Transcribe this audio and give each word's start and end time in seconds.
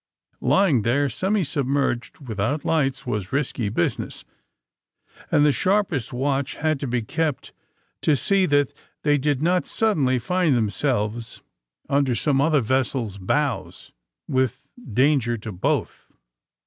Lying 0.41 0.81
there 0.81 1.09
semi 1.09 1.43
submerged, 1.43 2.17
without 2.27 2.65
lights 2.65 3.05
was 3.05 3.31
risky 3.31 3.69
busi 3.69 3.99
ness, 3.99 4.25
and 5.29 5.45
the 5.45 5.51
sharpest 5.51 6.11
watch 6.11 6.55
had 6.55 6.79
to 6.79 6.87
be 6.87 7.03
kept 7.03 7.53
to 8.01 8.15
see 8.15 8.47
that 8.47 8.73
they 9.03 9.19
did 9.19 9.43
not 9.43 9.67
suddenly 9.67 10.17
find 10.17 10.57
themselves 10.57 11.43
under 11.87 12.15
some 12.15 12.41
other 12.41 12.61
vessel's 12.61 13.19
bows 13.19 13.93
with 14.27 14.65
danger 14.91 15.37
to 15.37 15.51
both. 15.51 16.11